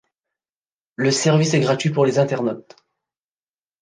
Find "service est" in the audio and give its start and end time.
1.11-1.59